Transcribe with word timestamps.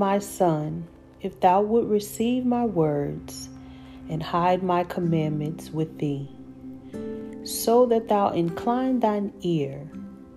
my 0.00 0.18
son, 0.18 0.88
if 1.20 1.38
thou 1.40 1.60
would 1.60 1.86
receive 1.86 2.46
my 2.46 2.64
words 2.64 3.50
and 4.08 4.22
hide 4.22 4.62
my 4.62 4.82
commandments 4.82 5.70
with 5.70 5.98
thee, 5.98 6.26
so 7.44 7.84
that 7.84 8.08
thou 8.08 8.30
incline 8.30 8.98
thine 9.00 9.30
ear 9.42 9.86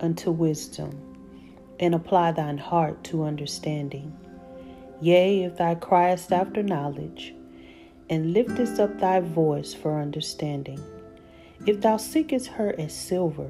unto 0.02 0.32
wisdom 0.32 0.92
and 1.80 1.96
apply 1.96 2.30
thine 2.34 2.58
heart 2.58 3.02
to 3.06 3.24
understanding. 3.24 4.14
Yea, 5.00 5.44
if 5.44 5.56
thou 5.56 5.74
criest 5.76 6.34
after 6.34 6.62
knowledge, 6.62 7.34
and 8.10 8.34
liftest 8.34 8.82
up 8.82 9.00
thy 9.00 9.22
voice 9.22 9.74
for 9.74 10.02
understanding, 10.02 10.84
if 11.66 11.80
thou 11.80 11.96
seekest 11.96 12.48
her 12.48 12.76
as 12.78 12.94
silver, 12.94 13.50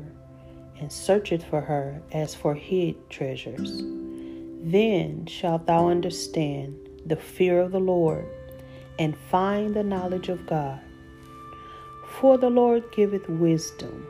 and 0.79 0.91
searchest 0.91 1.43
for 1.47 1.61
her 1.61 1.99
as 2.11 2.35
for 2.35 2.53
hid 2.53 3.09
treasures, 3.09 3.81
then 4.63 5.25
shalt 5.25 5.67
thou 5.67 5.89
understand 5.89 6.75
the 7.05 7.17
fear 7.17 7.59
of 7.59 7.71
the 7.71 7.79
Lord, 7.79 8.25
and 8.97 9.17
find 9.29 9.75
the 9.75 9.83
knowledge 9.83 10.29
of 10.29 10.45
God. 10.47 10.79
For 12.19 12.37
the 12.37 12.49
Lord 12.49 12.83
giveth 12.91 13.27
wisdom. 13.27 14.07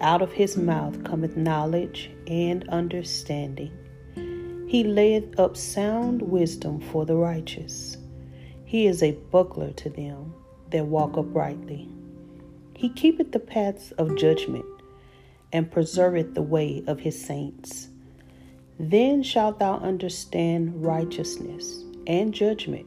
Out 0.00 0.20
of 0.20 0.32
his 0.32 0.56
mouth 0.56 1.02
cometh 1.04 1.36
knowledge 1.36 2.10
and 2.26 2.68
understanding. 2.68 3.72
He 4.68 4.84
layeth 4.84 5.38
up 5.38 5.56
sound 5.56 6.20
wisdom 6.22 6.80
for 6.80 7.06
the 7.06 7.16
righteous. 7.16 7.96
He 8.64 8.86
is 8.86 9.02
a 9.02 9.12
buckler 9.30 9.72
to 9.72 9.88
them 9.88 10.34
that 10.70 10.86
walk 10.86 11.16
uprightly. 11.16 11.88
He 12.74 12.88
keepeth 12.88 13.32
the 13.32 13.38
paths 13.38 13.92
of 13.92 14.16
judgment 14.16 14.64
and 15.52 15.70
preserveth 15.70 16.34
the 16.34 16.42
way 16.42 16.82
of 16.86 17.00
his 17.00 17.22
saints. 17.24 17.88
Then 18.82 19.22
shalt 19.22 19.60
thou 19.60 19.76
understand 19.76 20.84
righteousness 20.84 21.84
and 22.04 22.34
judgment 22.34 22.84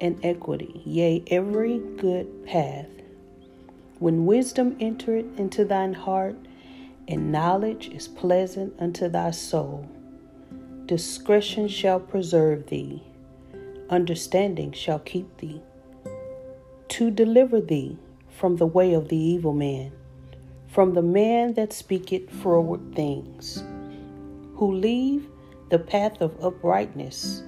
and 0.00 0.18
equity, 0.24 0.80
yea, 0.82 1.22
every 1.26 1.78
good 1.98 2.46
path. 2.46 2.88
When 3.98 4.24
wisdom 4.24 4.78
entereth 4.80 5.38
into 5.38 5.66
thine 5.66 5.92
heart, 5.92 6.36
and 7.06 7.30
knowledge 7.30 7.90
is 7.90 8.08
pleasant 8.08 8.72
unto 8.78 9.10
thy 9.10 9.32
soul, 9.32 9.86
discretion 10.86 11.68
shall 11.68 12.00
preserve 12.00 12.68
thee, 12.68 13.02
understanding 13.90 14.72
shall 14.72 15.00
keep 15.00 15.36
thee, 15.36 15.60
to 16.88 17.10
deliver 17.10 17.60
thee 17.60 17.98
from 18.30 18.56
the 18.56 18.66
way 18.66 18.94
of 18.94 19.08
the 19.08 19.18
evil 19.18 19.52
man, 19.52 19.92
from 20.66 20.94
the 20.94 21.02
man 21.02 21.52
that 21.52 21.74
speaketh 21.74 22.30
froward 22.30 22.94
things, 22.94 23.62
who 24.58 24.72
leave 24.72 25.28
the 25.68 25.78
path 25.78 26.20
of 26.20 26.44
uprightness 26.44 27.44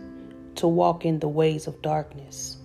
to 0.55 0.69
walk 0.69 1.05
in 1.05 1.19
the 1.19 1.29
ways 1.29 1.67
of 1.67 1.83
darkness, 1.83 2.59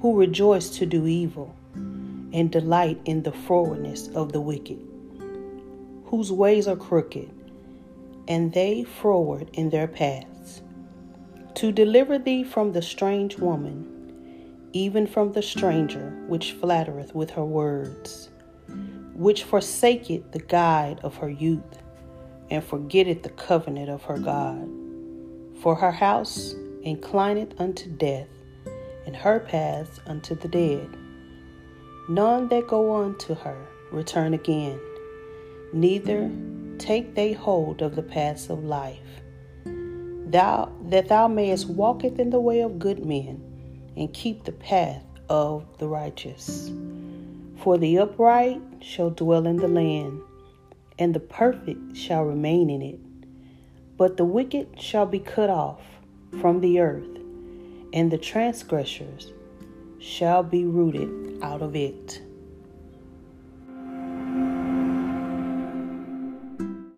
who 0.00 0.16
rejoice 0.16 0.70
to 0.70 0.86
do 0.86 1.08
evil 1.08 1.52
and 1.74 2.52
delight 2.52 3.00
in 3.04 3.20
the 3.24 3.32
frowardness 3.32 4.14
of 4.14 4.30
the 4.30 4.40
wicked, 4.40 4.78
whose 6.04 6.30
ways 6.30 6.68
are 6.68 6.76
crooked, 6.76 7.28
and 8.28 8.52
they 8.52 8.84
froward 8.84 9.50
in 9.54 9.70
their 9.70 9.88
paths, 9.88 10.62
to 11.54 11.72
deliver 11.72 12.16
thee 12.16 12.44
from 12.44 12.70
the 12.70 12.82
strange 12.82 13.38
woman, 13.38 14.70
even 14.72 15.04
from 15.04 15.32
the 15.32 15.42
stranger 15.42 16.10
which 16.28 16.52
flattereth 16.52 17.12
with 17.12 17.30
her 17.30 17.44
words, 17.44 18.28
which 19.14 19.42
forsaketh 19.42 20.30
the 20.30 20.38
guide 20.38 21.00
of 21.02 21.16
her 21.16 21.30
youth, 21.30 21.82
and 22.50 22.64
forgetteth 22.64 23.22
the 23.22 23.30
covenant 23.30 23.88
of 23.88 24.04
her 24.04 24.18
God. 24.18 24.68
For 25.62 25.74
her 25.74 25.92
house 25.92 26.54
inclineth 26.82 27.60
unto 27.60 27.90
death, 27.90 28.28
and 29.06 29.16
her 29.16 29.40
paths 29.40 30.00
unto 30.06 30.34
the 30.34 30.48
dead. 30.48 30.96
None 32.08 32.48
that 32.48 32.68
go 32.68 32.90
on 32.90 33.18
to 33.18 33.34
her 33.34 33.66
return 33.92 34.34
again, 34.34 34.78
neither 35.72 36.30
take 36.78 37.14
they 37.14 37.32
hold 37.32 37.82
of 37.82 37.96
the 37.96 38.02
paths 38.02 38.48
of 38.50 38.64
life. 38.64 38.98
Thou 39.64 40.70
that 40.88 41.08
thou 41.08 41.26
mayest 41.26 41.68
walketh 41.68 42.18
in 42.18 42.30
the 42.30 42.40
way 42.40 42.60
of 42.60 42.78
good 42.78 43.04
men, 43.04 43.42
and 43.96 44.12
keep 44.12 44.44
the 44.44 44.52
path 44.52 45.02
of 45.28 45.66
the 45.78 45.88
righteous. 45.88 46.70
For 47.58 47.76
the 47.78 47.98
upright 47.98 48.60
shall 48.80 49.10
dwell 49.10 49.46
in 49.46 49.56
the 49.56 49.68
land, 49.68 50.20
and 50.98 51.14
the 51.14 51.20
perfect 51.20 51.96
shall 51.96 52.24
remain 52.24 52.70
in 52.70 52.82
it. 52.82 53.00
But 53.96 54.16
the 54.16 54.24
wicked 54.24 54.80
shall 54.80 55.06
be 55.06 55.18
cut 55.18 55.50
off 55.50 55.80
from 56.40 56.60
the 56.60 56.80
earth, 56.80 57.18
and 57.92 58.10
the 58.10 58.18
transgressors 58.18 59.32
shall 59.98 60.42
be 60.42 60.64
rooted 60.64 61.42
out 61.42 61.62
of 61.62 61.74
it. 61.74 62.22